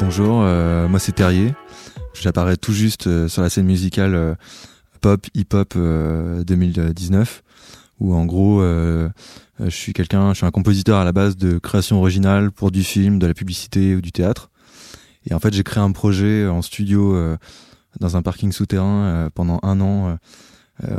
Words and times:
Bonjour, 0.00 0.40
euh, 0.42 0.88
moi 0.88 0.98
c'est 0.98 1.12
Terrier. 1.12 1.52
J'apparais 2.14 2.56
tout 2.56 2.72
juste 2.72 3.06
euh, 3.06 3.28
sur 3.28 3.42
la 3.42 3.50
scène 3.50 3.66
musicale 3.66 4.14
euh, 4.14 4.34
pop, 5.02 5.26
hip-hop 5.34 5.74
2019, 5.76 7.42
où 8.00 8.14
en 8.14 8.24
gros, 8.24 8.62
je 8.62 9.10
suis 9.68 9.92
quelqu'un, 9.92 10.32
je 10.32 10.38
suis 10.38 10.46
un 10.46 10.50
compositeur 10.50 10.98
à 10.98 11.04
la 11.04 11.12
base 11.12 11.36
de 11.36 11.58
création 11.58 11.98
originale 11.98 12.50
pour 12.50 12.70
du 12.70 12.82
film, 12.82 13.18
de 13.18 13.26
la 13.26 13.34
publicité 13.34 13.94
ou 13.94 14.00
du 14.00 14.10
théâtre. 14.10 14.50
Et 15.26 15.34
en 15.34 15.38
fait, 15.38 15.52
j'ai 15.52 15.64
créé 15.64 15.82
un 15.82 15.92
projet 15.92 16.46
en 16.46 16.62
studio 16.62 17.14
dans 18.00 18.16
un 18.16 18.22
parking 18.22 18.52
souterrain 18.52 19.28
pendant 19.34 19.58
un 19.64 19.80
an, 19.80 20.18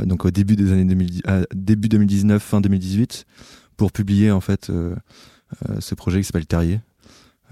donc 0.04 0.26
au 0.26 0.30
début 0.30 0.54
des 0.54 0.70
années 0.70 0.84
2010, 0.84 1.22
début 1.54 1.88
2019, 1.88 2.42
fin 2.42 2.60
2018, 2.60 3.26
pour 3.76 3.92
publier 3.92 4.30
en 4.30 4.40
fait 4.40 4.70
euh, 5.70 5.80
ce 5.80 5.94
projet 5.94 6.20
qui 6.20 6.24
s'appelle 6.24 6.46
Terrier. 6.46 6.80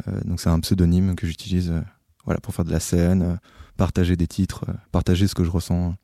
Euh, 0.09 0.21
donc 0.25 0.41
c'est 0.41 0.49
un 0.49 0.61
pseudonyme 0.61 1.15
que 1.15 1.27
j'utilise 1.27 1.71
euh, 1.71 1.81
voilà, 2.25 2.41
pour 2.41 2.55
faire 2.55 2.65
de 2.65 2.73
la 2.73 2.81
scène, 2.81 3.39
partager 3.77 4.17
des 4.17 4.27
titres, 4.27 4.65
partager 4.91 5.27
ce 5.27 5.35
que 5.35 5.45
je 5.45 5.51
ressens 5.51 5.95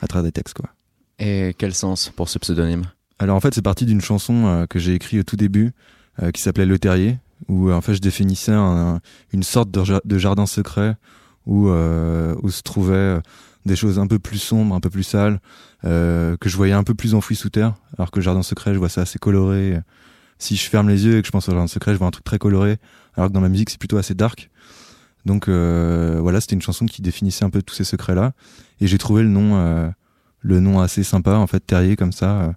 à 0.00 0.06
travers 0.06 0.24
des 0.24 0.32
textes. 0.32 0.54
Quoi. 0.54 0.70
Et 1.18 1.54
quel 1.58 1.74
sens 1.74 2.10
pour 2.14 2.28
ce 2.28 2.38
pseudonyme? 2.38 2.84
Alors 3.18 3.36
en 3.36 3.40
fait 3.40 3.54
c'est 3.54 3.62
parti 3.62 3.86
d'une 3.86 4.00
chanson 4.00 4.66
que 4.68 4.78
j'ai 4.78 4.94
écrite 4.94 5.20
au 5.20 5.22
tout 5.22 5.36
début 5.36 5.72
qui 6.32 6.42
s'appelait 6.42 6.66
Le 6.66 6.78
Terrier, 6.78 7.18
où 7.48 7.70
en 7.70 7.80
fait 7.80 7.94
je 7.94 8.00
définissais 8.00 8.52
une 8.52 9.42
sorte 9.42 9.70
de, 9.70 10.18
jardin 10.18 10.46
secret 10.46 10.96
où, 11.46 11.68
où 11.68 12.50
se 12.50 12.62
trouvaient 12.62 13.20
des 13.66 13.76
choses 13.76 13.98
un 13.98 14.06
peu 14.06 14.18
plus 14.18 14.38
sombres, 14.38 14.74
un 14.74 14.80
peu 14.80 14.90
plus 14.90 15.02
sales, 15.02 15.40
que 15.82 16.36
je 16.44 16.56
voyais 16.56 16.72
un 16.72 16.84
peu 16.84 16.94
plus 16.94 17.14
enfouies 17.14 17.36
sous 17.36 17.50
terre, 17.50 17.74
alors 17.98 18.10
que 18.10 18.20
jardin 18.20 18.42
secret 18.42 18.74
je 18.74 18.78
vois 18.78 18.88
ça 18.88 19.02
assez 19.02 19.18
coloré, 19.18 19.78
si 20.38 20.56
je 20.56 20.68
ferme 20.68 20.88
les 20.88 21.06
yeux 21.06 21.18
et 21.18 21.20
que 21.22 21.26
je 21.26 21.32
pense 21.32 21.48
au 21.48 21.52
jardin 21.52 21.66
secret, 21.66 21.92
je 21.92 21.98
vois 21.98 22.06
un 22.06 22.10
truc 22.10 22.24
très 22.24 22.38
coloré, 22.38 22.78
alors 23.16 23.28
que 23.28 23.34
dans 23.34 23.40
ma 23.40 23.48
musique, 23.48 23.70
c'est 23.70 23.78
plutôt 23.78 23.96
assez 23.96 24.14
dark. 24.14 24.50
Donc 25.24 25.48
euh, 25.48 26.18
voilà, 26.20 26.40
c'était 26.40 26.54
une 26.54 26.62
chanson 26.62 26.86
qui 26.86 27.02
définissait 27.02 27.44
un 27.44 27.50
peu 27.50 27.62
tous 27.62 27.74
ces 27.74 27.84
secrets-là. 27.84 28.32
Et 28.80 28.86
j'ai 28.86 28.98
trouvé 28.98 29.22
le 29.22 29.28
nom, 29.28 29.56
euh, 29.56 29.88
le 30.40 30.60
nom 30.60 30.80
assez 30.80 31.02
sympa, 31.02 31.36
en 31.36 31.46
fait, 31.46 31.60
Terrier, 31.60 31.96
comme 31.96 32.12
ça. 32.12 32.42
Euh. 32.42 32.52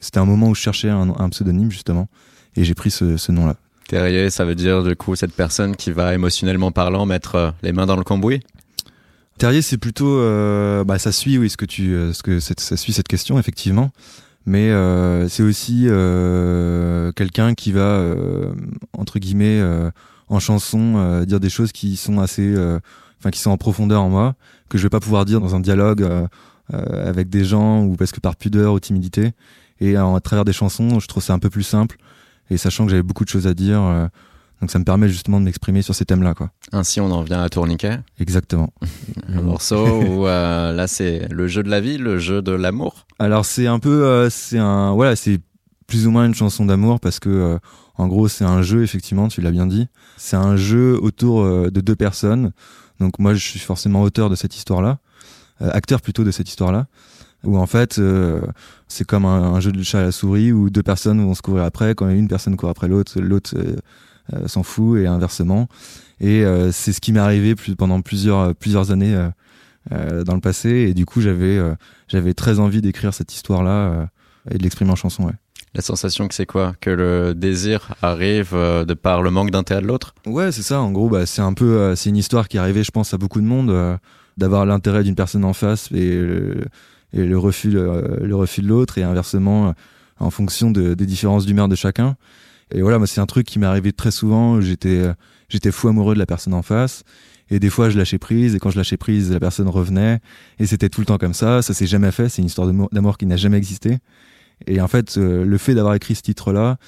C'était 0.00 0.18
un 0.18 0.26
moment 0.26 0.48
où 0.48 0.54
je 0.54 0.60
cherchais 0.60 0.90
un, 0.90 1.28
pseudonyme, 1.30 1.70
justement, 1.70 2.08
et 2.56 2.64
j'ai 2.64 2.74
pris 2.74 2.90
ce, 2.90 3.32
nom-là. 3.32 3.56
Terrier, 3.88 4.28
ça 4.28 4.44
veut 4.44 4.54
dire, 4.54 4.82
du 4.82 4.94
coup, 4.96 5.16
cette 5.16 5.32
personne 5.32 5.76
qui 5.76 5.92
va 5.92 6.12
émotionnellement 6.12 6.72
parlant 6.72 7.06
mettre 7.06 7.54
les 7.62 7.72
mains 7.72 7.86
dans 7.86 7.96
le 7.96 8.04
cambouis? 8.04 8.40
Terrier, 9.38 9.62
c'est 9.62 9.78
plutôt, 9.78 10.18
bah, 10.84 10.98
ça 10.98 11.12
suit, 11.12 11.38
oui, 11.38 11.50
ce 11.50 11.56
que 11.56 11.64
tu, 11.64 11.94
ce 12.12 12.22
que 12.22 12.40
ça 12.40 12.76
suit 12.76 12.92
cette 12.92 13.08
question, 13.08 13.38
effectivement. 13.38 13.90
Mais 14.46 14.70
euh, 14.70 15.28
c'est 15.28 15.42
aussi 15.42 15.84
euh, 15.86 17.12
quelqu'un 17.12 17.54
qui 17.54 17.72
va 17.72 17.80
euh, 17.80 18.52
entre 18.92 19.18
guillemets 19.18 19.62
en 20.28 20.40
chanson 20.40 21.24
dire 21.24 21.40
des 21.40 21.50
choses 21.50 21.72
qui 21.72 21.96
sont 21.96 22.20
assez 22.20 22.54
enfin 23.18 23.30
qui 23.30 23.40
sont 23.40 23.50
en 23.50 23.56
profondeur 23.56 24.02
en 24.02 24.10
moi 24.10 24.34
que 24.68 24.78
je 24.78 24.82
vais 24.82 24.90
pas 24.90 25.00
pouvoir 25.00 25.24
dire 25.24 25.40
dans 25.40 25.54
un 25.54 25.60
dialogue 25.60 26.06
avec 26.72 27.28
des 27.28 27.44
gens 27.44 27.84
ou 27.84 27.96
parce 27.96 28.12
que 28.12 28.20
par 28.20 28.36
pudeur 28.36 28.74
ou 28.74 28.80
timidité. 28.80 29.32
Et 29.80 29.96
à 29.96 30.20
travers 30.22 30.44
des 30.44 30.52
chansons 30.52 31.00
je 31.00 31.06
trouve 31.06 31.22
ça 31.22 31.32
un 31.32 31.38
peu 31.38 31.50
plus 31.50 31.62
simple. 31.62 31.96
Et 32.50 32.58
sachant 32.58 32.84
que 32.84 32.90
j'avais 32.90 33.02
beaucoup 33.02 33.24
de 33.24 33.30
choses 33.30 33.46
à 33.46 33.54
dire 33.54 33.80
donc 34.64 34.70
ça 34.70 34.78
me 34.78 34.84
permet 34.84 35.10
justement 35.10 35.40
de 35.40 35.44
m'exprimer 35.44 35.82
sur 35.82 35.94
ces 35.94 36.06
thèmes-là, 36.06 36.32
quoi. 36.32 36.50
Ainsi, 36.72 36.98
on 36.98 37.10
en 37.10 37.20
vient 37.20 37.42
à 37.42 37.50
Tourniquet. 37.50 37.98
Exactement. 38.18 38.72
un 39.28 39.42
morceau 39.42 39.84
où 40.00 40.26
euh, 40.26 40.72
là 40.72 40.86
c'est 40.86 41.28
le 41.30 41.48
jeu 41.48 41.62
de 41.62 41.68
la 41.68 41.82
vie, 41.82 41.98
le 41.98 42.18
jeu 42.18 42.40
de 42.40 42.52
l'amour. 42.52 43.04
Alors 43.18 43.44
c'est 43.44 43.66
un 43.66 43.78
peu, 43.78 44.06
euh, 44.06 44.30
c'est 44.30 44.56
un, 44.56 44.94
voilà, 44.94 45.16
c'est 45.16 45.38
plus 45.86 46.06
ou 46.06 46.10
moins 46.10 46.24
une 46.24 46.34
chanson 46.34 46.64
d'amour 46.64 46.98
parce 46.98 47.20
que 47.20 47.28
euh, 47.28 47.58
en 47.98 48.08
gros 48.08 48.26
c'est 48.26 48.46
un 48.46 48.62
jeu 48.62 48.82
effectivement, 48.82 49.28
tu 49.28 49.42
l'as 49.42 49.50
bien 49.50 49.66
dit. 49.66 49.86
C'est 50.16 50.36
un 50.36 50.56
jeu 50.56 50.98
autour 50.98 51.44
de 51.44 51.80
deux 51.82 51.96
personnes. 51.96 52.52
Donc 53.00 53.18
moi 53.18 53.34
je 53.34 53.46
suis 53.46 53.60
forcément 53.60 54.00
auteur 54.00 54.30
de 54.30 54.34
cette 54.34 54.56
histoire-là, 54.56 54.98
acteur 55.60 56.00
plutôt 56.00 56.24
de 56.24 56.30
cette 56.30 56.48
histoire-là 56.48 56.86
où 57.42 57.58
en 57.58 57.66
fait 57.66 58.00
c'est 58.88 59.04
comme 59.04 59.26
un, 59.26 59.60
jeu 59.60 59.72
de 59.72 59.82
chat 59.82 59.98
à 59.98 60.04
la 60.04 60.12
souris 60.12 60.52
où 60.52 60.70
deux 60.70 60.82
personnes 60.82 61.22
vont 61.22 61.34
se 61.34 61.42
courir 61.42 61.64
après 61.64 61.94
quand 61.94 62.08
une 62.08 62.28
personne 62.28 62.56
court 62.56 62.70
après 62.70 62.88
l'autre 62.88 63.20
l'autre 63.20 63.54
s'en 64.46 64.62
fout 64.62 64.98
et 64.98 65.06
inversement. 65.06 65.68
Et 66.20 66.44
euh, 66.44 66.72
c'est 66.72 66.92
ce 66.92 67.00
qui 67.00 67.12
m'est 67.12 67.20
arrivé 67.20 67.54
plus, 67.54 67.76
pendant 67.76 68.00
plusieurs 68.00 68.54
plusieurs 68.54 68.90
années 68.90 69.14
euh, 69.92 70.24
dans 70.24 70.34
le 70.34 70.40
passé. 70.40 70.70
Et 70.70 70.94
du 70.94 71.06
coup, 71.06 71.20
j'avais 71.20 71.60
j'avais 72.08 72.34
très 72.34 72.58
envie 72.58 72.80
d'écrire 72.80 73.12
cette 73.12 73.34
histoire-là 73.34 74.08
et 74.50 74.58
de 74.58 74.62
l'exprimer 74.62 74.90
en 74.90 74.96
chanson. 74.96 75.24
Ouais. 75.24 75.32
La 75.74 75.82
sensation 75.82 76.28
que 76.28 76.34
c'est 76.34 76.46
quoi? 76.46 76.74
Que 76.80 76.90
le 76.90 77.34
désir 77.34 77.94
arrive 78.00 78.52
de 78.54 78.94
par 78.94 79.22
le 79.22 79.30
manque 79.30 79.50
d'intérêt 79.50 79.82
de 79.82 79.86
l'autre? 79.86 80.14
Ouais, 80.26 80.52
c'est 80.52 80.62
ça. 80.62 80.80
En 80.80 80.92
gros, 80.92 81.08
bah, 81.08 81.26
c'est 81.26 81.42
un 81.42 81.52
peu, 81.52 81.96
c'est 81.96 82.10
une 82.10 82.16
histoire 82.16 82.48
qui 82.48 82.58
est 82.58 82.60
arrivée, 82.60 82.84
je 82.84 82.92
pense, 82.92 83.12
à 83.12 83.18
beaucoup 83.18 83.40
de 83.40 83.46
monde, 83.46 83.98
d'avoir 84.36 84.66
l'intérêt 84.66 85.02
d'une 85.02 85.16
personne 85.16 85.44
en 85.44 85.52
face 85.52 85.90
et, 85.92 86.20
et 87.12 87.24
le 87.24 87.38
refus, 87.38 87.70
le, 87.70 88.36
refus 88.36 88.62
de 88.62 88.68
l'autre, 88.68 88.98
et 88.98 89.02
inversement, 89.02 89.74
en 90.20 90.30
fonction 90.30 90.70
de, 90.70 90.94
des 90.94 91.06
différences 91.06 91.44
d'humeur 91.44 91.68
de 91.68 91.74
chacun. 91.74 92.16
Et 92.72 92.82
voilà, 92.82 92.98
moi, 92.98 93.06
c'est 93.06 93.20
un 93.20 93.26
truc 93.26 93.46
qui 93.46 93.58
m'est 93.58 93.66
arrivé 93.66 93.92
très 93.92 94.10
souvent. 94.10 94.60
J'étais, 94.60 94.98
euh, 94.98 95.12
j'étais 95.48 95.70
fou 95.70 95.88
amoureux 95.88 96.14
de 96.14 96.18
la 96.18 96.26
personne 96.26 96.54
en 96.54 96.62
face. 96.62 97.04
Et 97.50 97.60
des 97.60 97.70
fois, 97.70 97.90
je 97.90 97.98
lâchais 97.98 98.18
prise. 98.18 98.54
Et 98.54 98.58
quand 98.58 98.70
je 98.70 98.76
lâchais 98.76 98.96
prise, 98.96 99.30
la 99.32 99.40
personne 99.40 99.68
revenait. 99.68 100.20
Et 100.58 100.66
c'était 100.66 100.88
tout 100.88 101.00
le 101.00 101.06
temps 101.06 101.18
comme 101.18 101.34
ça. 101.34 101.62
Ça 101.62 101.74
s'est 101.74 101.86
jamais 101.86 102.10
fait. 102.10 102.28
C'est 102.28 102.42
une 102.42 102.46
histoire 102.46 102.70
d'amour 102.92 103.18
qui 103.18 103.26
n'a 103.26 103.36
jamais 103.36 103.58
existé. 103.58 103.98
Et 104.66 104.80
en 104.80 104.88
fait, 104.88 105.18
euh, 105.18 105.44
le 105.44 105.58
fait 105.58 105.74
d'avoir 105.74 105.94
écrit 105.94 106.14
ce 106.14 106.22
titre-là, 106.22 106.78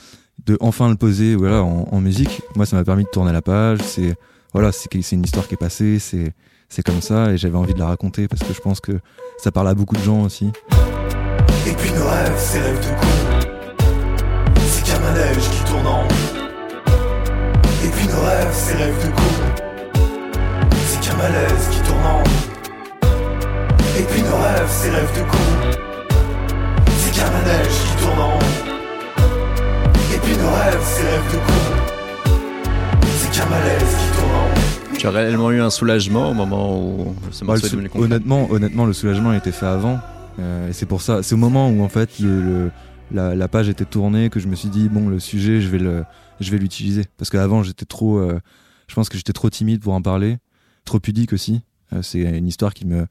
de 0.44 0.56
enfin 0.60 0.88
le 0.88 0.97
poser, 0.97 1.34
voilà, 1.34 1.62
en, 1.62 2.00
musique, 2.00 2.43
moi, 2.54 2.66
ça 2.66 2.76
m'a 2.76 2.84
permis 2.84 3.04
de 3.04 3.08
tourner 3.08 3.32
la 3.32 3.43
page. 3.43 3.81
C'est, 3.82 4.14
voilà, 4.53 4.72
c'est, 4.72 5.12
une 5.12 5.25
histoire 5.25 5.47
qui 5.47 5.54
est 5.54 5.58
passée. 5.58 5.98
C'est, 5.98 6.32
c'est 6.69 6.82
comme 6.82 7.03
ça. 7.03 7.32
Et 7.32 7.38
j'avais 7.38 7.56
envie 7.56 7.75
de 7.75 7.78
la 7.78 7.87
raconter 7.87 8.28
parce 8.28 8.43
que 8.43 8.54
je 8.54 8.60
pense 8.60 8.81
que 8.81 8.93
ça 9.38 9.53
parle 9.53 9.69
à 9.69 9.75
beaucoup 9.75 9.97
de 9.97 10.03
gens 10.03 10.22
aussi. 10.22 10.50
Et 11.66 11.72
puis 11.72 11.91
nos 11.93 12.06
rêves, 12.06 12.53
rêves 12.53 12.81
de 12.81 13.56
manège 15.06 15.49
qui 15.50 15.62
tourne 15.65 15.87
en 15.87 16.03
Et 17.84 17.89
puis 17.89 18.06
nos 18.09 18.21
rêves, 18.21 18.53
c'est 18.53 18.77
rêves 18.77 19.00
de 19.05 19.11
con. 19.19 19.31
C'est 20.89 21.00
qu'un 21.00 21.17
malaise 21.17 21.69
qui 21.71 21.81
tourne 21.81 22.06
en 22.15 22.22
Et 23.99 24.03
puis 24.03 24.22
nos 24.22 24.37
rêves, 24.37 24.71
c'est 24.78 24.91
rêves 24.91 25.15
de 25.17 25.22
con. 25.31 25.47
C'est 26.99 27.12
qu'un 27.17 27.31
manège 27.31 27.77
qui 27.87 27.94
tourne 28.03 28.21
en 28.21 28.39
Et 30.15 30.19
puis 30.22 30.37
nos 30.37 30.53
rêves, 30.61 30.84
c'est 30.94 31.09
rêves 31.11 31.33
de 31.33 31.38
con. 31.47 31.61
C'est 33.19 33.31
qu'un 33.38 33.47
malaise 33.47 33.93
qui 34.00 34.19
tourne 34.19 34.34
en 34.34 34.67
tu 34.99 35.06
as 35.06 35.11
réellement 35.11 35.50
eu 35.50 35.61
un 35.61 35.69
soulagement 35.69 36.31
au 36.31 36.34
moment 36.34 36.81
où 36.81 37.15
ce 37.31 37.44
bah, 37.44 37.53
morceau 37.53 37.67
est 37.67 37.99
honnêtement, 37.99 38.49
honnêtement, 38.50 38.87
le 38.87 38.94
soulagement 38.94 39.31
a 39.31 39.37
été 39.37 39.53
fait 39.53 39.67
avant. 39.67 40.00
Euh, 40.41 40.71
et 40.71 40.73
c'est 40.73 40.87
pour 40.87 41.03
ça, 41.03 41.23
c'est 41.23 41.34
au 41.34 41.38
moment 41.38 41.69
où 41.69 41.84
en 41.84 41.88
fait 41.91 42.19
le, 42.19 42.41
le, 42.43 42.71
la, 43.11 43.49
page 43.49 43.69
était 43.69 43.84
tournée 43.84 44.31
que 44.31 44.41
je 44.41 44.49
me 44.49 44.56
suis 44.56 44.69
dit 44.69 44.89
bon 44.89 45.09
le 45.09 45.21
sujet 45.21 45.61
je 45.61 45.69
vais 45.69 45.78
le 45.78 46.05
je 46.41 46.50
vais 46.50 46.59
l'utiliser. 46.59 47.05
Parce 47.17 47.31
qu'avant 47.31 47.62
j'étais 47.62 47.84
trop 47.84 48.19
euh, 48.19 48.41
je 48.89 48.94
pense 48.94 49.09
que 49.09 49.17
j'étais 49.17 49.33
trop 49.33 49.50
timide 49.50 49.81
pour 49.81 49.94
en 49.94 50.03
parler 50.03 50.39
trop 50.84 51.00
pudique 51.00 51.33
aussi. 51.33 51.62
Euh, 51.93 52.03
c'est 52.03 52.21
une 52.21 52.49
histoire 52.49 52.75
qui 52.75 52.87
me 52.87 53.06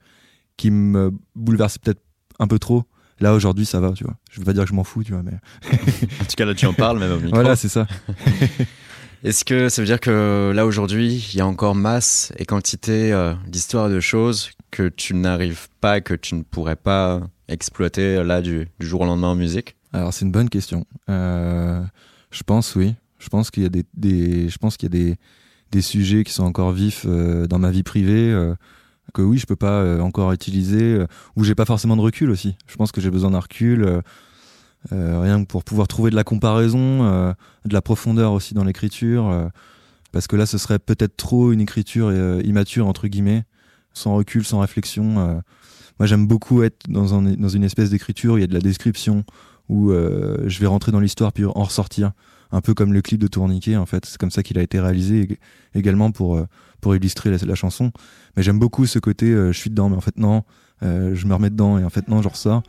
qui 0.56 0.70
me 0.70 1.12
bouleversait 1.34 1.78
peut-être 1.82 2.02
un 2.38 2.46
peu 2.46 2.58
trop. 2.58 2.84
Là 3.20 3.34
aujourd'hui 3.34 3.64
ça 3.64 3.80
va 3.80 3.92
tu 3.92 4.04
vois. 4.04 4.16
Je 4.30 4.40
veux 4.40 4.44
pas 4.44 4.52
dire 4.52 4.64
que 4.64 4.68
je 4.68 4.74
m'en 4.74 4.84
fous 4.84 5.04
tu 5.04 5.12
vois 5.12 5.22
mais 5.22 5.38
en 5.72 6.24
tout 6.24 6.36
cas 6.36 6.44
là 6.44 6.54
tu 6.54 6.66
en 6.66 6.74
parles 6.74 6.98
même 6.98 7.12
au 7.12 7.20
micro. 7.20 7.34
Voilà 7.34 7.56
c'est 7.56 7.68
ça. 7.68 7.86
Est-ce 9.24 9.44
que 9.44 9.68
ça 9.70 9.82
veut 9.82 9.86
dire 9.86 9.98
que 9.98 10.52
là 10.54 10.66
aujourd'hui, 10.66 11.30
il 11.32 11.38
y 11.38 11.40
a 11.40 11.46
encore 11.46 11.74
masse 11.74 12.32
et 12.36 12.44
quantité 12.44 13.12
euh, 13.12 13.34
d'histoires 13.48 13.88
de 13.88 13.98
choses 13.98 14.50
que 14.70 14.88
tu 14.88 15.14
n'arrives 15.14 15.68
pas, 15.80 16.00
que 16.00 16.14
tu 16.14 16.34
ne 16.34 16.42
pourrais 16.42 16.76
pas 16.76 17.22
exploiter 17.48 18.22
là 18.22 18.42
du, 18.42 18.68
du 18.78 18.86
jour 18.86 19.00
au 19.00 19.04
lendemain 19.04 19.28
en 19.28 19.34
musique? 19.34 19.75
Alors 19.92 20.12
c'est 20.12 20.24
une 20.24 20.32
bonne 20.32 20.48
question. 20.48 20.86
Euh, 21.08 21.82
je 22.30 22.42
pense 22.42 22.74
oui. 22.74 22.94
Je 23.18 23.28
pense 23.28 23.50
qu'il 23.50 23.62
y 23.62 23.66
a 23.66 23.70
des, 23.70 23.80
sujets 25.80 26.24
qui 26.24 26.32
sont 26.32 26.44
encore 26.44 26.72
vifs 26.72 27.04
euh, 27.06 27.46
dans 27.46 27.58
ma 27.58 27.70
vie 27.70 27.82
privée 27.82 28.30
euh, 28.30 28.54
que 29.14 29.22
oui 29.22 29.38
je 29.38 29.46
peux 29.46 29.56
pas 29.56 30.02
encore 30.02 30.32
utiliser 30.32 31.02
ou 31.36 31.44
j'ai 31.44 31.54
pas 31.54 31.64
forcément 31.64 31.96
de 31.96 32.02
recul 32.02 32.30
aussi. 32.30 32.56
Je 32.66 32.76
pense 32.76 32.92
que 32.92 33.00
j'ai 33.00 33.10
besoin 33.10 33.30
d'un 33.30 33.40
recul. 33.40 34.02
rien 34.90 35.42
que 35.42 35.46
pour 35.46 35.64
pouvoir 35.64 35.88
trouver 35.88 36.10
de 36.10 36.16
la 36.16 36.24
comparaison, 36.24 37.34
de 37.64 37.72
la 37.72 37.80
profondeur 37.80 38.32
aussi 38.32 38.52
dans 38.52 38.64
l'écriture, 38.64 39.48
parce 40.12 40.26
que 40.26 40.36
là 40.36 40.44
ce 40.44 40.58
serait 40.58 40.78
peut-être 40.78 41.16
trop 41.16 41.52
une 41.52 41.62
écriture 41.62 42.12
immature 42.44 42.86
entre 42.86 43.08
guillemets, 43.08 43.44
sans 43.94 44.16
recul, 44.16 44.44
sans 44.44 44.60
réflexion. 44.60 45.42
moi 45.98 46.06
j'aime 46.06 46.26
beaucoup 46.26 46.62
être 46.62 46.90
dans, 46.90 47.22
dans 47.22 47.48
une 47.48 47.64
espèce 47.64 47.88
d'écriture 47.88 48.34
où 48.34 48.38
il 48.38 48.42
y 48.42 48.44
a 48.44 48.48
de 48.48 48.54
la 48.54 48.60
description, 48.60 49.24
où 49.68 49.90
euh, 49.90 50.44
je 50.46 50.60
vais 50.60 50.66
rentrer 50.66 50.92
dans 50.92 51.00
l'histoire 51.00 51.32
puis 51.32 51.44
en 51.44 51.52
ressortir 51.52 52.12
un 52.52 52.60
peu 52.60 52.74
comme 52.74 52.92
le 52.92 53.02
clip 53.02 53.20
de 53.20 53.26
Tourniquet 53.26 53.76
en 53.76 53.86
fait 53.86 54.06
c'est 54.06 54.18
comme 54.18 54.30
ça 54.30 54.42
qu'il 54.42 54.58
a 54.58 54.62
été 54.62 54.78
réalisé 54.78 55.38
également 55.74 56.12
pour 56.12 56.36
euh, 56.36 56.46
pour 56.80 56.94
illustrer 56.94 57.30
la, 57.36 57.54
chanson 57.54 57.90
mais 58.36 58.42
j'aime 58.42 58.58
beaucoup 58.58 58.86
ce 58.86 58.98
côté 58.98 59.26
euh, 59.26 59.52
je 59.52 59.58
suis 59.58 59.70
dedans 59.70 59.88
mais 59.88 59.96
en 59.96 60.00
fait 60.00 60.18
non 60.18 60.44
je 60.82 61.26
me 61.26 61.32
remets 61.32 61.50
dedans 61.50 61.78
et 61.78 61.84
en 61.84 61.90
fait 61.90 62.06
non 62.08 62.20
je 62.20 62.28
ressors 62.28 62.62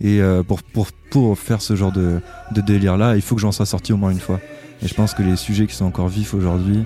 Et 0.00 0.20
euh, 0.20 0.42
pour, 0.42 0.62
pour, 0.62 0.88
pour 1.10 1.38
faire 1.38 1.60
ce 1.60 1.74
genre 1.74 1.92
de, 1.92 2.20
de 2.52 2.60
délire-là, 2.60 3.16
il 3.16 3.22
faut 3.22 3.34
que 3.34 3.40
j'en 3.40 3.52
sois 3.52 3.66
sorti 3.66 3.92
au 3.92 3.96
moins 3.96 4.10
une 4.10 4.20
fois. 4.20 4.40
Et 4.82 4.86
je 4.86 4.94
pense 4.94 5.12
que 5.12 5.22
les 5.22 5.36
sujets 5.36 5.66
qui 5.66 5.74
sont 5.74 5.86
encore 5.86 6.08
vifs 6.08 6.34
aujourd'hui 6.34 6.84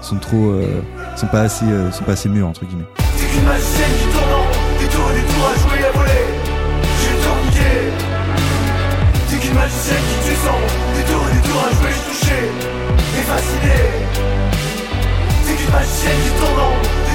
sont 0.00 0.18
trop, 0.18 0.50
euh, 0.50 0.80
sont 1.16 1.26
pas 1.26 1.42
assez, 1.42 1.64
euh, 1.64 1.90
sont 1.90 2.04
pas 2.04 2.12
assez 2.12 2.28
mûrs 2.28 2.46
entre 2.46 2.64
guillemets. 2.64 2.84
T'es 2.96 3.24
qu'une 3.26 3.44
magicienne 3.44 3.90
qui 3.98 4.04
tourne 4.12 4.80
des 4.80 4.88
tours 4.88 5.10
des 5.10 5.32
tours 5.32 5.46
à 5.46 5.58
jouer 5.58 5.84
à 5.84 5.92
voler. 5.92 6.21
T'es 9.52 9.58
qu'une 9.58 9.60
magicienne 9.60 10.02
qui 10.08 10.28
tue 10.30 10.36
sans 10.36 10.60
des 10.96 11.04
tours 11.12 11.28
et 11.28 11.34
des 11.34 11.48
tours 11.48 11.60
à 11.62 11.70
jouer, 11.74 11.90
je 11.92 12.02
touché 12.10 12.38
et 13.18 13.22
fasciné. 13.22 13.76
T'es 15.44 15.54
qu'une 15.56 15.70
magicienne 15.72 16.20
qui 16.24 16.40
tourne 16.40 16.60
en 16.60 16.72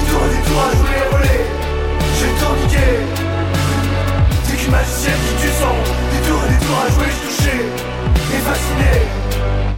tours 0.08 0.24
et 0.24 0.36
des 0.36 0.42
tours 0.46 0.62
à 0.62 0.76
jouer 0.76 0.98
à 1.02 1.08
voler. 1.16 1.40
J'ai 2.14 2.26
le 2.26 2.38
temps 2.38 2.56
niqué. 2.62 2.86
T'es 4.46 4.56
qu'une 4.56 4.70
magicienne 4.70 5.18
qui 5.28 5.42
tue 5.42 5.54
sans 5.58 5.78
des 6.12 6.28
tours 6.28 6.42
et 6.44 6.52
des 6.52 6.64
tours 6.64 6.78
à 6.78 6.90
jouer, 6.90 7.06
je 7.10 7.26
touché 7.26 7.56
et 8.36 8.40
fasciné. 8.40 8.92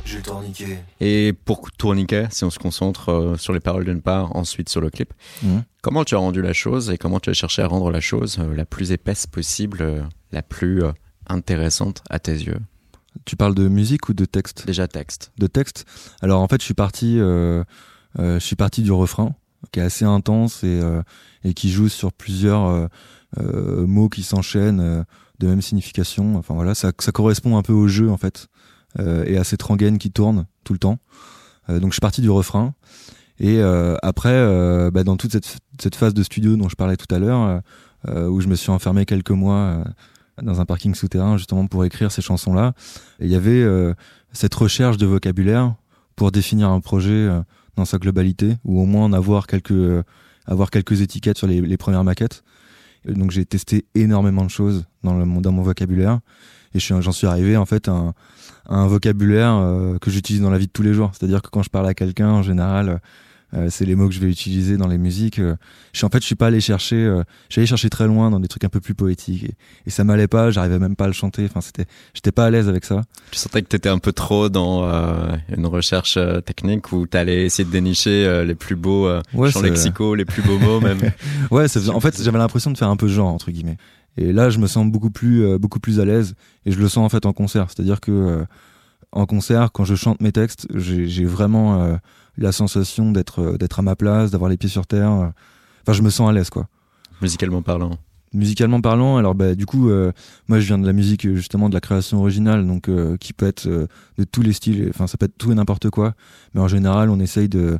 J'ai 0.04 0.16
le 0.16 0.22
temps 0.22 0.42
niqué. 0.42 0.78
Et 1.00 1.32
pour 1.32 1.70
Tourniquet, 1.72 2.26
si 2.30 2.44
on 2.44 2.50
se 2.50 2.58
concentre 2.58 3.08
euh, 3.10 3.36
sur 3.38 3.52
les 3.54 3.60
paroles 3.60 3.84
d'une 3.84 4.02
part, 4.02 4.36
ensuite 4.36 4.68
sur 4.68 4.80
le 4.82 4.90
clip, 4.90 5.14
Mhm. 5.42 5.62
comment 5.80 6.04
tu 6.04 6.14
as 6.14 6.18
rendu 6.18 6.42
la 6.42 6.52
chose 6.52 6.90
et 6.90 6.98
comment 6.98 7.20
tu 7.20 7.30
as 7.30 7.32
cherché 7.34 7.62
à 7.62 7.66
rendre 7.68 7.90
la 7.90 8.00
chose 8.00 8.36
euh, 8.38 8.54
la 8.54 8.66
plus 8.66 8.92
épaisse 8.92 9.26
possible, 9.26 9.78
euh, 9.80 10.02
la 10.32 10.42
plus 10.42 10.82
euh, 10.82 10.92
intéressante 11.30 12.02
à 12.10 12.18
tes 12.18 12.32
yeux 12.32 12.58
Tu 13.24 13.36
parles 13.36 13.54
de 13.54 13.68
musique 13.68 14.08
ou 14.08 14.14
de 14.14 14.24
texte? 14.24 14.66
Déjà 14.66 14.88
texte. 14.88 15.32
De 15.38 15.46
texte? 15.46 15.84
Alors 16.20 16.40
en 16.40 16.48
fait, 16.48 16.60
je 16.60 16.64
suis 16.64 16.74
parti, 16.74 17.18
euh, 17.18 17.64
euh, 18.18 18.38
je 18.38 18.44
suis 18.44 18.56
parti 18.56 18.82
du 18.82 18.92
refrain 18.92 19.34
qui 19.72 19.80
est 19.80 19.82
assez 19.82 20.04
intense 20.04 20.64
et, 20.64 20.80
euh, 20.82 21.02
et 21.44 21.52
qui 21.54 21.70
joue 21.70 21.88
sur 21.88 22.12
plusieurs 22.12 22.88
mots 23.36 24.08
qui 24.08 24.22
s'enchaînent 24.22 25.04
de 25.38 25.46
même 25.46 25.62
signification. 25.62 26.36
Enfin 26.36 26.54
voilà, 26.54 26.74
ça, 26.74 26.92
ça 26.98 27.12
correspond 27.12 27.56
un 27.56 27.62
peu 27.62 27.72
au 27.72 27.86
jeu 27.86 28.10
en 28.10 28.16
fait 28.16 28.48
et 28.98 29.36
à 29.36 29.44
cette 29.44 29.62
rengaine 29.62 29.98
qui 29.98 30.10
tourne 30.10 30.46
tout 30.64 30.72
le 30.72 30.78
temps. 30.78 30.98
Donc 31.68 31.90
je 31.90 31.92
suis 31.92 32.00
parti 32.00 32.22
du 32.22 32.30
refrain 32.30 32.74
et 33.40 33.58
euh, 33.58 33.96
après, 34.02 34.34
euh, 34.34 34.90
bah, 34.90 35.02
dans 35.02 35.16
toute 35.16 35.32
cette, 35.32 35.56
cette 35.80 35.96
phase 35.96 36.12
de 36.12 36.22
studio 36.22 36.56
dont 36.56 36.68
je 36.68 36.76
parlais 36.76 36.98
tout 36.98 37.12
à 37.12 37.18
l'heure, 37.18 37.62
euh, 38.06 38.28
où 38.28 38.40
je 38.42 38.48
me 38.48 38.54
suis 38.54 38.70
enfermé 38.70 39.06
quelques 39.06 39.30
mois 39.30 39.82
dans 40.42 40.60
un 40.60 40.64
parking 40.64 40.94
souterrain 40.94 41.36
justement 41.36 41.66
pour 41.66 41.84
écrire 41.84 42.10
ces 42.12 42.22
chansons-là, 42.22 42.72
et 43.20 43.26
il 43.26 43.30
y 43.30 43.36
avait 43.36 43.62
euh, 43.62 43.94
cette 44.32 44.54
recherche 44.54 44.96
de 44.96 45.06
vocabulaire 45.06 45.74
pour 46.16 46.32
définir 46.32 46.68
un 46.68 46.80
projet 46.80 47.12
euh, 47.12 47.40
dans 47.76 47.84
sa 47.84 47.98
globalité 47.98 48.56
ou 48.64 48.80
au 48.80 48.84
moins 48.84 49.04
en 49.04 49.12
avoir 49.12 49.46
quelques 49.46 49.72
euh, 49.72 50.02
avoir 50.46 50.70
quelques 50.70 51.00
étiquettes 51.00 51.38
sur 51.38 51.46
les, 51.46 51.76
premières 51.76 52.02
maquettes. 52.02 52.42
Et 53.06 53.12
donc 53.12 53.30
j'ai 53.30 53.44
testé 53.44 53.86
énormément 53.94 54.44
de 54.44 54.50
choses 54.50 54.84
dans 55.04 55.14
le 55.14 55.40
dans 55.40 55.52
mon 55.52 55.62
vocabulaire 55.62 56.20
et 56.74 56.80
j'en 56.80 57.12
suis 57.12 57.26
arrivé 57.26 57.56
en 57.56 57.66
fait 57.66 57.88
à 57.88 57.92
un, 57.92 58.14
à 58.68 58.76
un 58.76 58.86
vocabulaire 58.86 59.96
que 60.00 60.10
j'utilise 60.10 60.42
dans 60.42 60.50
la 60.50 60.58
vie 60.58 60.66
de 60.66 60.72
tous 60.72 60.82
les 60.82 60.92
jours. 60.92 61.10
C'est-à-dire 61.12 61.40
que 61.40 61.50
quand 61.50 61.62
je 61.62 61.70
parle 61.70 61.86
à 61.86 61.94
quelqu'un 61.94 62.30
en 62.30 62.42
général 62.42 63.00
euh, 63.54 63.66
c'est 63.70 63.84
les 63.84 63.94
mots 63.94 64.08
que 64.08 64.14
je 64.14 64.20
vais 64.20 64.28
utiliser 64.30 64.76
dans 64.76 64.86
les 64.86 64.98
musiques. 64.98 65.38
euh. 65.38 65.56
je 65.92 65.98
suis 65.98 66.04
en 66.06 66.08
fait, 66.08 66.20
je 66.20 66.26
suis 66.26 66.34
pas 66.36 66.46
allé 66.46 66.60
chercher, 66.60 66.96
euh, 66.96 67.22
j'allais 67.48 67.66
chercher 67.66 67.90
très 67.90 68.06
loin 68.06 68.30
dans 68.30 68.38
des 68.40 68.48
trucs 68.48 68.64
un 68.64 68.68
peu 68.68 68.80
plus 68.80 68.94
poétiques 68.94 69.44
et, 69.44 69.54
et 69.86 69.90
ça 69.90 70.04
m'allait 70.04 70.28
pas. 70.28 70.50
J'arrivais 70.50 70.78
même 70.78 70.96
pas 70.96 71.04
à 71.04 71.06
le 71.08 71.12
chanter. 71.12 71.44
Enfin, 71.44 71.60
c'était, 71.60 71.86
j'étais 72.14 72.32
pas 72.32 72.46
à 72.46 72.50
l'aise 72.50 72.68
avec 72.68 72.84
ça. 72.84 73.02
Tu 73.30 73.38
sentais 73.38 73.62
que 73.62 73.68
tu 73.68 73.76
étais 73.76 73.88
un 73.88 73.98
peu 73.98 74.12
trop 74.12 74.48
dans 74.48 74.84
euh, 74.84 75.36
une 75.56 75.66
recherche 75.66 76.18
technique 76.46 76.92
où 76.92 77.06
tu 77.06 77.16
allais 77.16 77.44
essayer 77.46 77.64
de 77.64 77.70
dénicher 77.72 78.44
les 78.44 78.54
plus 78.54 78.76
beaux 78.76 79.06
euh, 79.06 79.20
Ouais, 79.34 79.50
champs 79.50 79.62
lexicaux, 79.62 80.14
les 80.14 80.24
plus 80.24 80.42
beaux 80.42 80.58
mots 80.58 80.80
même. 80.80 80.98
Ouais, 81.50 81.66
ça 81.68 81.80
faisait- 81.80 81.90
en 81.92 82.00
fait, 82.00 82.22
j'avais 82.22 82.38
l'impression 82.38 82.70
de 82.70 82.78
faire 82.78 82.88
un 82.88 82.96
peu 82.96 83.08
genre 83.08 83.28
entre 83.32 83.50
guillemets. 83.50 83.76
Et 84.16 84.32
là, 84.32 84.50
je 84.50 84.58
me 84.58 84.66
sens 84.66 84.86
beaucoup 84.90 85.10
plus, 85.10 85.44
euh, 85.44 85.58
beaucoup 85.58 85.78
plus 85.80 86.00
à 86.00 86.04
l'aise 86.04 86.34
et 86.66 86.72
je 86.72 86.78
le 86.78 86.88
sens 86.88 87.04
en 87.04 87.08
fait 87.08 87.26
en 87.26 87.32
concert. 87.32 87.66
C'est-à-dire 87.68 88.00
que 88.00 88.10
euh, 88.10 88.44
en 89.12 89.26
concert, 89.26 89.72
quand 89.72 89.84
je 89.84 89.94
chante 89.94 90.20
mes 90.20 90.32
textes, 90.32 90.66
j'ai 90.74 91.24
vraiment 91.24 91.82
euh, 91.82 91.96
la 92.36 92.52
sensation 92.52 93.10
d'être, 93.12 93.40
euh, 93.40 93.58
d'être 93.58 93.78
à 93.80 93.82
ma 93.82 93.96
place, 93.96 94.30
d'avoir 94.30 94.50
les 94.50 94.56
pieds 94.56 94.68
sur 94.68 94.86
terre. 94.86 95.10
euh. 95.12 95.26
Enfin, 95.82 95.92
je 95.92 96.02
me 96.02 96.10
sens 96.10 96.28
à 96.28 96.32
l'aise, 96.32 96.50
quoi. 96.50 96.68
musicalement 97.22 97.62
parlant. 97.62 97.90
musicalement 98.32 98.80
parlant 98.80 99.16
alors 99.16 99.34
bah 99.34 99.56
du 99.56 99.66
coup 99.66 99.90
euh, 99.90 100.12
moi 100.46 100.60
je 100.60 100.66
viens 100.66 100.78
de 100.78 100.86
la 100.86 100.92
musique 100.92 101.22
justement 101.34 101.68
de 101.68 101.74
la 101.74 101.80
création 101.80 102.20
originale 102.20 102.64
donc 102.64 102.88
euh, 102.88 103.16
qui 103.16 103.32
peut 103.32 103.46
être 103.48 103.66
de 103.68 104.24
tous 104.30 104.42
les 104.42 104.52
styles 104.52 104.88
enfin 104.94 105.08
ça 105.08 105.18
peut 105.18 105.26
être 105.26 105.36
tout 105.36 105.50
et 105.50 105.54
n'importe 105.56 105.90
quoi 105.90 106.14
mais 106.54 106.60
en 106.60 106.68
général 106.68 107.10
on 107.10 107.18
essaye 107.18 107.48
de 107.48 107.78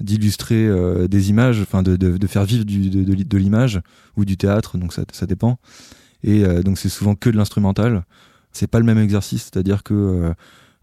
d'illustrer 0.00 0.68
des 1.08 1.30
images 1.30 1.60
enfin 1.60 1.82
de, 1.82 1.96
de, 1.96 2.16
de 2.16 2.26
faire 2.28 2.44
vivre 2.44 2.64
du, 2.64 2.90
de, 2.90 3.02
de, 3.24 3.36
l'image 3.38 3.80
ou 4.16 4.24
du 4.24 4.36
théâtre 4.36 4.78
donc 4.78 4.92
ça, 4.92 5.02
ça 5.12 5.26
dépend 5.26 5.58
et 6.22 6.44
donc 6.62 6.78
c'est 6.78 6.88
souvent 6.88 7.16
que 7.16 7.28
de 7.28 7.36
l'instrumental 7.36 8.04
c'est 8.52 8.68
pas 8.68 8.78
le 8.78 8.84
même 8.84 8.98
exercice 8.98 9.50
c'est 9.52 9.56
à 9.58 9.64
dire 9.64 9.82
que 9.82 10.32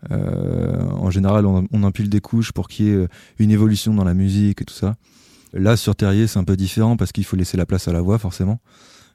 en 0.10 1.10
général 1.10 1.46
on, 1.46 1.68
on 1.72 1.84
empile 1.84 2.10
des 2.10 2.22
couches 2.22 2.52
pour 2.52 2.68
qu'il 2.68 2.86
y 2.86 2.90
ait 2.90 2.96
euh, 2.96 3.08
une 3.40 3.52
évolution 3.52 3.94
dans 3.94 4.04
la 4.04 4.14
musique 4.14 4.62
et 4.62 4.66
tout 4.66 4.74
ça 4.74 4.96
Là, 5.56 5.78
sur 5.78 5.96
Terrier, 5.96 6.28
c'est 6.28 6.38
un 6.38 6.44
peu 6.44 6.58
différent 6.58 6.98
parce 6.98 7.14
qu'il 7.14 7.24
faut 7.24 7.38
laisser 7.38 7.56
la 7.56 7.66
place 7.66 7.88
à 7.88 7.94
la 7.94 8.02
voix, 8.02 8.20
forcément. 8.20 8.60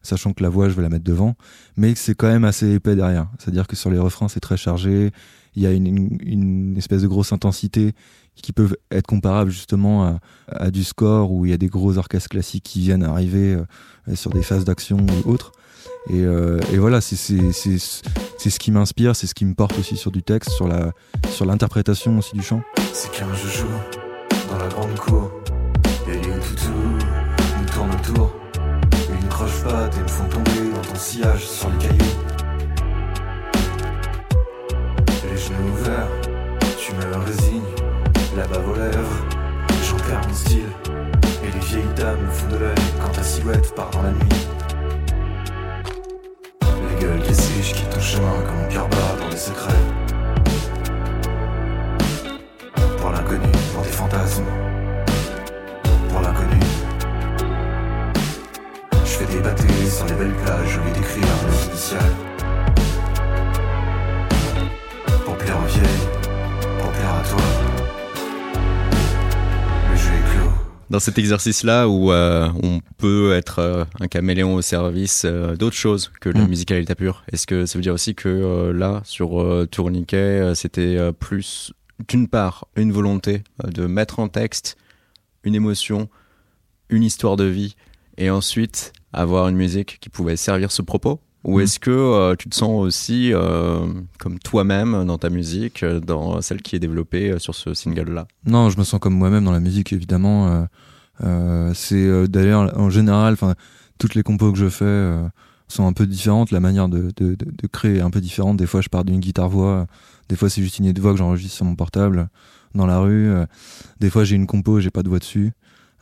Sachant 0.03 0.33
que 0.33 0.43
la 0.43 0.49
voix, 0.49 0.71
je 0.71 0.75
vais 0.75 0.81
la 0.81 0.89
mettre 0.89 1.05
devant. 1.05 1.37
Mais 1.77 1.95
c'est 1.95 2.15
quand 2.15 2.29
même 2.29 2.45
assez 2.45 2.73
épais 2.73 2.97
derrière. 2.97 3.29
C'est-à-dire 3.39 3.67
que 3.67 3.77
sur 3.77 3.91
les 3.91 3.99
refrains, 3.99 4.29
c'est 4.29 4.41
très 4.41 4.57
chargé. 4.57 5.11
Il 5.55 5.63
y 5.63 5.67
a 5.67 5.73
une, 5.73 6.75
espèce 6.79 7.03
de 7.03 7.09
grosse 7.09 7.33
intensité 7.33 7.93
qui 8.37 8.55
peut 8.55 8.71
être 8.91 9.07
comparable 9.07 9.51
justement 9.51 10.19
à, 10.49 10.71
du 10.71 10.83
score 10.83 11.31
où 11.31 11.45
il 11.45 11.51
y 11.51 11.55
a 11.55 11.59
des 11.59 11.67
gros 11.67 11.99
orchestres 11.99 12.31
classiques 12.31 12.65
qui 12.65 12.81
viennent 12.81 13.03
arriver 13.03 13.55
euh, 13.55 14.15
sur 14.15 14.31
des 14.31 14.43
phases 14.43 14.65
d'action 14.65 14.97
ou 14.97 15.31
autres. 15.31 15.53
Euh, 16.11 16.59
et 16.73 16.79
voilà, 16.79 17.03
c'est 17.03 17.41
c'est- 18.41 18.51
ce 18.51 18.59
qui 18.59 18.71
m'inspire, 18.71 19.15
c'est 19.17 19.27
ce 19.27 19.35
qui 19.35 19.45
me 19.45 19.55
porte 19.55 19.79
aussi 19.79 19.97
sur 19.97 20.11
du 20.11 20.23
texte, 20.23 20.51
sur 20.51 20.67
la 20.69 20.93
sur 21.31 21.45
l'interprétation 21.47 22.19
aussi 22.19 22.35
du 22.35 22.43
chant. 22.43 22.63
C'est 22.93 23.11
qu'un 23.13 23.33
joujou 23.35 23.67
dans 24.51 24.59
la 24.59 24.69
grande 24.69 24.95
cour. 24.99 25.31
Et 26.09 26.15
les 26.15 26.21
toutous 26.21 26.71
nous 27.59 27.67
tournent 27.73 27.91
autour. 27.93 28.31
Ils 29.09 29.25
ne 29.25 29.31
crochent 29.31 29.63
pas 29.63 29.89
et 29.97 30.03
me 30.03 30.09
font 30.09 30.25
tomber 30.29 30.71
dans 30.75 30.81
ton 30.83 30.95
sillage 30.97 31.47
sur 31.47 31.69
les 31.71 31.79
cailloux. 31.79 32.17
Les 35.31 35.37
genoux 35.37 35.73
ouverts, 35.73 36.09
tu 36.79 36.93
me 36.95 37.25
résignes. 37.25 37.63
La 38.37 38.47
bave 38.47 38.69
aux 38.69 38.75
lèvres, 38.75 39.27
j'en 39.89 39.97
perds 39.97 40.27
mon 40.29 40.35
style. 40.35 40.71
Et 41.45 41.53
les 41.53 41.61
vieilles 41.67 41.95
dames 41.97 42.21
me 42.27 42.31
font 42.31 42.49
de 42.49 42.57
l'œil 42.57 42.75
quand 43.01 43.11
ta 43.13 43.23
silhouette 43.23 43.75
part 43.75 43.91
dans 43.91 44.03
la 44.03 44.11
nuit. 44.11 44.29
Chemin 48.11 48.43
comme 48.45 48.57
mon 48.57 48.67
cœur 48.67 48.89
dans 49.21 49.29
les 49.29 49.37
secrets. 49.37 49.80
Dans 70.91 70.99
cet 70.99 71.19
exercice-là 71.19 71.89
où 71.89 72.11
euh, 72.11 72.49
on 72.65 72.81
peut 72.99 73.33
être 73.33 73.61
euh, 73.61 73.85
un 74.01 74.09
caméléon 74.09 74.57
au 74.57 74.61
service 74.61 75.23
euh, 75.25 75.55
d'autre 75.55 75.77
chose 75.77 76.11
que 76.21 76.29
la 76.29 76.41
Mm. 76.41 76.49
musicalité 76.49 76.95
pure, 76.97 77.23
est-ce 77.33 77.47
que 77.47 77.65
ça 77.65 77.79
veut 77.79 77.83
dire 77.83 77.95
aussi 77.95 78.17
que 78.17 78.73
là, 78.75 79.01
sur 79.05 79.67
Tourniquet, 79.71 80.53
c'était 80.57 81.13
plus, 81.13 81.73
d'une 82.09 82.27
part, 82.27 82.67
une 82.75 82.91
volonté 82.91 83.45
de 83.63 83.87
mettre 83.87 84.19
en 84.19 84.29
texte 84.29 84.77
une 85.45 85.55
émotion, 85.55 86.09
une 86.89 87.05
histoire 87.05 87.37
de 87.37 87.45
vie, 87.45 87.77
et 88.19 88.31
ensuite 88.31 88.93
avoir 89.13 89.49
une 89.49 89.57
musique 89.57 89.99
qui 90.01 90.09
pouvait 90.09 90.37
servir 90.37 90.73
ce 90.73 90.83
propos? 90.83 91.21
Ou 91.45 91.59
Mm. 91.59 91.63
est-ce 91.63 91.79
que 91.81 91.91
euh, 91.91 92.35
tu 92.37 92.49
te 92.49 92.55
sens 92.55 92.71
aussi 92.85 93.33
euh, 93.33 93.87
comme 94.19 94.39
toi-même 94.39 95.05
dans 95.07 95.19
ta 95.19 95.31
musique, 95.31 95.83
euh, 95.83 96.01
dans 96.01 96.41
celle 96.43 96.63
qui 96.63 96.77
est 96.77 96.79
développée 96.81 97.39
sur 97.39 97.55
ce 97.55 97.75
single-là? 97.75 98.27
Non, 98.47 98.71
je 98.71 98.79
me 98.79 98.85
sens 98.85 99.01
comme 99.01 99.15
moi-même 99.15 99.45
dans 99.45 99.53
la 99.53 99.61
musique, 99.61 99.93
évidemment. 99.93 100.67
Euh, 101.23 101.73
c'est 101.75 102.29
d'ailleurs 102.29 102.79
en 102.79 102.91
général, 102.91 103.35
enfin 103.35 103.55
toutes 103.99 104.15
les 104.15 104.23
compos 104.23 104.53
que 104.53 104.59
je 104.59 104.69
fais 104.69 105.15
sont 105.69 105.87
un 105.87 105.93
peu 105.93 106.07
différentes. 106.07 106.51
La 106.51 106.61
manière 106.61 106.89
de, 106.89 107.11
de, 107.17 107.35
de, 107.35 107.47
de 107.51 107.67
créer 107.67 107.97
est 107.99 108.01
un 108.01 108.11
peu 108.11 108.21
différente. 108.21 108.57
Des 108.57 108.67
fois, 108.67 108.81
je 108.81 108.89
pars 108.89 109.05
d'une 109.05 109.21
guitare-voix. 109.21 109.87
Des 110.29 110.37
fois, 110.37 110.49
c'est 110.49 110.63
juste 110.63 110.79
une 110.79 110.91
voix 110.99 111.13
que 111.13 111.19
j'enregistre 111.19 111.55
sur 111.57 111.65
mon 111.67 111.75
portable 111.75 112.29
dans 112.75 112.87
la 112.87 112.99
rue. 113.01 113.31
Des 114.01 114.09
fois, 114.11 114.25
j'ai 114.25 114.37
une 114.37 114.47
compo, 114.47 114.79
et 114.79 114.83
j'ai 114.83 114.91
pas 114.91 115.03
de 115.03 115.09
voix 115.09 115.19
dessus. 115.19 115.53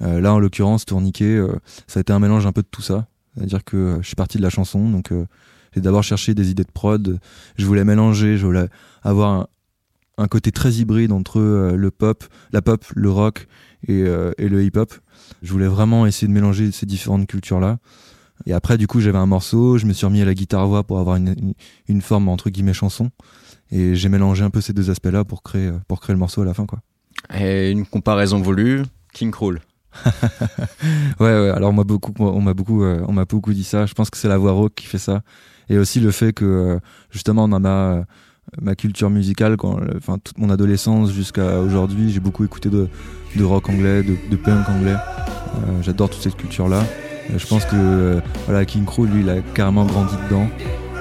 Là, 0.01 0.33
en 0.33 0.39
l'occurrence, 0.39 0.85
Tourniquet, 0.87 1.41
ça 1.89 1.99
a 1.99 2.01
été 2.03 2.13
un 2.13 2.21
mélange 2.21 2.47
un 2.47 2.53
peu 2.53 2.63
de 2.63 2.69
tout 2.71 2.83
ça. 2.83 3.09
C'est-à-dire 3.39 3.65
que 3.65 3.77
euh, 3.77 4.03
je 4.03 4.07
suis 4.07 4.17
parti 4.17 4.39
de 4.39 4.43
la 4.43 4.51
chanson, 4.51 4.89
donc 4.91 5.13
euh, 5.13 5.27
j'ai 5.75 5.81
d'abord 5.81 6.03
cherché 6.03 6.35
des 6.35 6.51
idées 6.51 6.65
de 6.65 6.71
prod. 6.71 7.21
Je 7.57 7.67
voulais 7.67 7.85
mélanger, 7.85 8.37
je 8.37 8.45
voulais 8.45 8.69
avoir 9.03 9.49
un, 10.19 10.27
côté 10.27 10.51
très 10.51 10.73
hybride 10.73 11.13
entre 11.13 11.39
euh, 11.41 11.77
le 11.77 11.91
pop, 11.91 12.25
la 12.53 12.63
pop, 12.63 12.85
le 12.95 13.11
rock 13.11 13.47
et, 13.87 14.03
le 14.03 14.65
hip-hop. 14.65 14.93
Je 15.43 15.53
voulais 15.53 15.69
vraiment 15.69 16.07
essayer 16.07 16.27
de 16.27 16.33
mélanger 16.33 16.73
ces 16.73 16.87
différentes 16.87 17.29
cultures-là. 17.29 17.79
Et 18.47 18.53
après, 18.53 18.77
du 18.77 18.87
coup, 18.87 19.01
j'avais 19.01 19.19
un 19.19 19.27
morceau, 19.27 19.79
je 19.79 19.87
me 19.87 19.93
suis 19.93 20.07
remis 20.07 20.23
à 20.23 20.25
la 20.25 20.35
guitare-voix 20.35 20.85
pour 20.85 20.99
avoir 20.99 21.17
une, 21.17 22.03
forme 22.03 22.29
entre 22.29 22.51
guillemets 22.51 22.73
chanson. 22.73 23.11
Et 23.71 23.95
j'ai 23.95 24.09
mélangé 24.09 24.43
un 24.43 24.51
peu 24.51 24.61
ces 24.61 24.73
deux 24.73 24.91
aspects-là 24.91 25.25
pour 25.25 25.43
créer, 25.43 25.71
le 26.09 26.17
morceau 26.17 26.43
à 26.43 26.45
la 26.45 26.55
fin, 26.55 26.67
quoi. 26.67 26.81
Et 27.35 27.71
une 27.71 27.85
comparaison 27.85 28.41
voulue, 28.41 28.83
King 29.13 29.31
Cruel. 29.31 29.61
ouais, 31.21 31.27
ouais, 31.41 31.51
alors 31.51 31.73
moi 31.73 31.85
beaucoup, 31.85 32.13
on 32.19 32.41
m'a 32.41 32.55
beaucoup, 32.55 32.83
euh, 32.85 33.03
on 33.09 33.13
m'a 33.13 33.25
beaucoup 33.25 33.53
dit 33.53 33.65
ça. 33.65 33.87
Je 33.87 33.95
pense 33.95 34.11
que 34.11 34.17
c'est 34.17 34.29
la 34.29 34.39
voix 34.39 34.53
rock 34.53 34.73
qui 34.75 34.87
fait 34.87 34.99
ça, 34.99 35.23
et 35.69 35.79
aussi 35.79 36.01
le 36.01 36.11
fait 36.11 36.33
que 36.33 36.45
euh, 36.45 36.79
justement 37.11 37.49
dans 37.49 37.61
ma 37.61 38.05
ma 38.61 38.75
culture 38.75 39.11
musicale, 39.11 39.57
enfin 39.97 40.19
toute 40.23 40.39
mon 40.39 40.51
adolescence 40.51 41.13
jusqu'à 41.13 41.61
aujourd'hui, 41.61 42.11
j'ai 42.11 42.21
beaucoup 42.21 42.45
écouté 42.45 42.71
de, 42.71 42.89
de 43.37 43.45
rock 43.45 43.69
anglais, 43.69 44.03
de, 44.03 44.37
punk 44.37 44.69
anglais. 44.69 44.97
Euh, 44.97 45.83
J'adore 45.83 46.11
toute 46.11 46.23
cette 46.23 46.37
culture-là. 46.37 46.83
je 47.37 47.47
pense 47.47 47.65
que 47.65 47.75
euh, 47.75 48.21
voilà, 48.47 48.65
King 48.65 48.85
Crow, 48.85 49.05
lui, 49.05 49.21
il 49.21 49.31
a 49.31 49.41
carrément 49.55 49.85
grandi 49.85 50.15
dedans, 50.29 50.49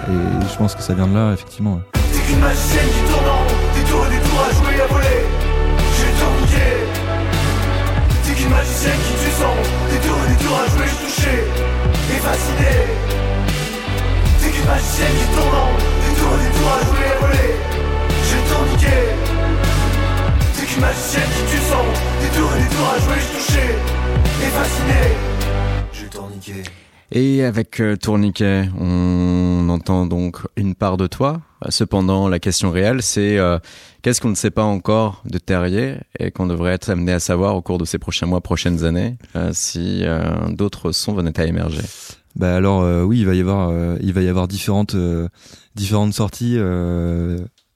et 0.07 0.45
je 0.51 0.57
pense 0.57 0.75
que 0.75 0.81
ça 0.81 0.93
vient 0.93 1.07
de 1.07 1.13
là, 1.13 1.33
effectivement. 1.33 1.81
Sans 9.39 9.55
des 9.91 9.99
tours 10.05 10.23
et 10.25 10.29
des 10.33 10.43
tours 10.43 10.57
à 10.57 10.67
jouer, 10.71 10.87
je 10.87 10.97
touché 11.05 11.35
et 12.13 12.19
fasciné. 12.25 12.73
T'es 14.39 14.49
qu'une 14.49 14.65
magicienne 14.65 15.15
qui 15.19 15.27
tourne 15.35 15.55
en 15.65 15.71
des 16.03 16.13
tours 16.17 16.35
et 16.37 16.43
des 16.45 16.53
tours 16.57 16.73
à 16.73 16.81
jouer 16.89 17.07
à 17.13 17.17
voler. 17.21 17.51
J'ai 18.27 18.41
tout 18.49 18.65
niqué. 18.71 18.97
T'es 20.55 20.65
qu'une 20.65 20.81
magicienne 20.81 21.29
qui 21.35 21.43
tue 21.51 21.63
sans 21.69 21.87
des 22.21 22.31
tours 22.35 22.53
et 22.55 22.61
des 22.63 22.71
tours 22.75 22.89
à 22.95 22.99
jouer, 23.03 23.19
je 23.25 23.29
touché 23.37 23.65
et 24.43 24.51
fasciné. 24.57 25.01
J'ai 25.93 26.09
tout 26.09 26.29
niqué. 26.33 26.86
Et 27.11 27.43
avec 27.43 27.79
euh, 27.79 27.95
Tourniquet, 27.95 28.69
on 28.77 29.67
entend 29.69 30.05
donc 30.05 30.39
une 30.57 30.75
part 30.75 30.97
de 30.97 31.07
toi. 31.07 31.41
Cependant, 31.69 32.27
la 32.27 32.39
question 32.39 32.69
réelle, 32.69 33.01
c'est 33.01 33.37
euh, 33.37 33.59
qu'est-ce 34.01 34.19
qu'on 34.19 34.29
ne 34.29 34.35
sait 34.35 34.51
pas 34.51 34.63
encore 34.63 35.23
de 35.25 35.37
Terrier 35.37 35.95
et 36.19 36.31
qu'on 36.31 36.47
devrait 36.47 36.73
être 36.73 36.89
amené 36.89 37.13
à 37.13 37.19
savoir 37.19 37.55
au 37.55 37.61
cours 37.61 37.77
de 37.77 37.85
ces 37.85 37.97
prochains 37.97 38.25
mois, 38.25 38.41
prochaines 38.41 38.83
années, 38.83 39.17
euh, 39.35 39.51
si 39.53 40.03
d'autres 40.49 40.91
sons 40.91 41.13
venaient 41.13 41.39
à 41.39 41.45
émerger. 41.45 41.81
Bah 42.35 42.55
alors 42.55 42.83
oui, 43.07 43.19
il 43.19 43.25
va 43.25 43.33
y 43.33 43.41
avoir, 43.41 43.71
il 43.99 44.13
va 44.13 44.21
y 44.21 44.27
avoir 44.27 44.47
différentes 44.47 44.95
différentes 45.75 46.13
sorties 46.13 46.59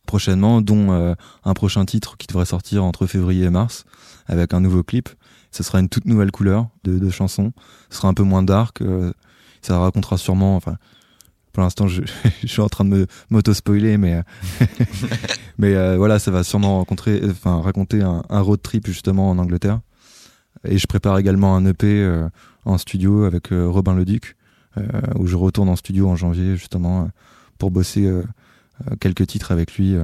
prochainement, 0.05 0.61
dont 0.61 1.15
un 1.43 1.53
prochain 1.53 1.85
titre 1.85 2.15
qui 2.17 2.27
devrait 2.27 2.45
sortir 2.45 2.83
entre 2.83 3.07
février 3.07 3.45
et 3.45 3.49
mars 3.49 3.85
avec 4.27 4.53
un 4.53 4.59
nouveau 4.59 4.83
clip 4.83 5.09
ce 5.51 5.63
sera 5.63 5.79
une 5.79 5.89
toute 5.89 6.05
nouvelle 6.05 6.31
couleur 6.31 6.67
de, 6.83 6.97
de 6.97 7.09
chanson. 7.09 7.53
Ce 7.89 7.97
sera 7.97 8.07
un 8.07 8.13
peu 8.13 8.23
moins 8.23 8.43
dark. 8.43 8.81
Euh, 8.81 9.11
ça 9.61 9.77
racontera 9.79 10.17
sûrement. 10.17 10.55
Enfin, 10.55 10.77
pour 11.53 11.63
l'instant, 11.63 11.87
je, 11.87 12.01
je, 12.41 12.47
suis 12.47 12.61
en 12.61 12.69
train 12.69 12.85
de 12.85 13.07
m'auto-spoiler, 13.29 13.97
mais 13.97 14.23
mais 15.57 15.75
euh, 15.75 15.97
voilà, 15.97 16.19
ça 16.19 16.31
va 16.31 16.43
sûrement 16.43 16.77
rencontrer, 16.77 17.21
enfin, 17.29 17.61
raconter 17.61 18.01
un, 18.01 18.23
un, 18.29 18.41
road 18.41 18.61
trip 18.61 18.87
justement 18.87 19.29
en 19.29 19.37
Angleterre. 19.37 19.79
Et 20.63 20.77
je 20.77 20.87
prépare 20.87 21.17
également 21.17 21.55
un 21.55 21.65
EP 21.65 21.87
euh, 21.87 22.29
en 22.65 22.77
studio 22.77 23.23
avec 23.23 23.51
euh, 23.51 23.67
Robin 23.67 23.95
Leduc, 23.95 24.35
euh, 24.77 24.83
où 25.15 25.27
je 25.27 25.35
retourne 25.35 25.69
en 25.69 25.75
studio 25.75 26.07
en 26.09 26.15
janvier 26.15 26.55
justement 26.55 27.09
pour 27.57 27.71
bosser 27.71 28.09
quelques 28.99 29.27
titres 29.27 29.51
avec 29.51 29.75
lui 29.75 29.95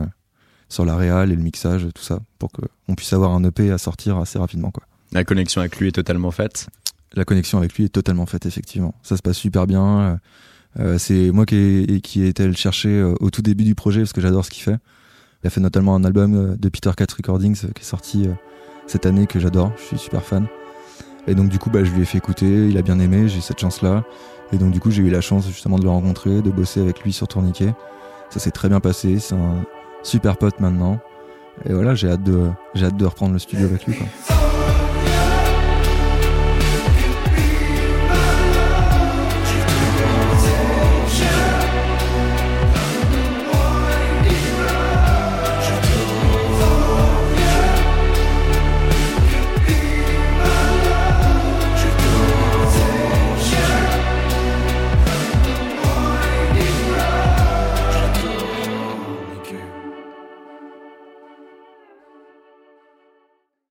sur 0.70 0.86
la 0.86 0.96
réal 0.96 1.32
et 1.32 1.36
le 1.36 1.42
mixage, 1.42 1.88
tout 1.96 2.04
ça, 2.04 2.20
pour 2.38 2.52
qu'on 2.52 2.94
puisse 2.94 3.14
avoir 3.14 3.32
un 3.32 3.44
EP 3.44 3.72
à 3.72 3.80
sortir 3.80 4.18
assez 4.18 4.38
rapidement, 4.38 4.70
quoi. 4.70 4.84
La 5.12 5.24
connexion 5.24 5.62
avec 5.62 5.78
lui 5.78 5.88
est 5.88 5.94
totalement 5.94 6.32
faite 6.32 6.68
La 7.14 7.26
connexion 7.26 7.58
avec 7.58 7.74
lui 7.76 7.86
est 7.86 7.90
totalement 7.90 8.26
faite, 8.26 8.46
effectivement. 8.46 8.94
Ça 9.04 9.18
se 9.18 9.22
passe 9.22 9.38
super 9.38 9.68
bien. 9.68 10.20
Euh, 10.80 10.98
c'est 10.98 11.32
moi 11.32 11.46
qui 11.46 11.56
ai, 11.56 12.28
été 12.28 12.46
le 12.46 12.54
chercher 12.54 12.90
euh, 12.90 13.16
au 13.20 13.30
tout 13.30 13.42
début 13.42 13.64
du 13.64 13.74
projet 13.74 14.02
parce 14.02 14.14
que 14.14 14.22
j'adore 14.22 14.46
ce 14.46 14.52
qu'il 14.52 14.64
fait. 14.64 14.78
Il 15.44 15.48
a 15.48 15.50
fait 15.50 15.62
notamment 15.62 15.96
un 15.96 16.04
album 16.04 16.36
euh, 16.36 16.56
de 16.56 16.70
Peter 16.70 16.92
Cat 16.96 17.08
Recordings 17.16 17.56
qui 17.74 17.82
est 17.82 17.86
sorti 17.86 18.28
cette 18.86 19.06
année 19.06 19.28
que 19.28 19.40
j'adore. 19.40 19.72
Je 19.78 19.84
suis 19.84 19.98
super 19.98 20.24
fan. 20.24 20.48
Et 21.28 21.36
donc 21.36 21.50
du 21.50 21.60
coup, 21.60 21.70
bah, 21.70 21.84
je 21.84 21.92
lui 21.92 22.02
ai 22.02 22.06
fait 22.06 22.18
écouter. 22.18 22.68
Il 22.70 22.78
a 22.78 22.82
bien 22.82 23.00
aimé. 23.00 23.28
J'ai 23.28 23.42
cette 23.42 23.60
chance-là. 23.60 24.04
Et 24.54 24.58
donc 24.58 24.72
du 24.72 24.80
coup, 24.80 24.92
j'ai 24.92 25.04
eu 25.04 25.10
la 25.10 25.22
chance 25.22 25.48
justement 25.48 25.78
de 25.78 25.84
le 25.84 25.90
rencontrer, 25.90 26.42
de 26.42 26.52
bosser 26.52 26.82
avec 26.82 27.02
lui 27.02 27.12
sur 27.12 27.28
Tourniquet. 27.28 27.74
Ça 28.30 28.40
s'est 28.40 28.52
très 28.52 28.70
bien 28.70 28.80
passé. 28.80 29.20
C'est 29.20 29.36
un 29.36 29.66
super 30.04 30.38
pote 30.38 30.60
maintenant. 30.60 31.00
Et 31.66 31.74
voilà, 31.74 31.96
j'ai 31.96 32.10
hâte 32.10 32.24
de, 32.24 32.52
reprendre 33.06 33.34
le 33.34 33.40
studio 33.40 33.66
avec 33.66 33.86
lui. 33.88 33.96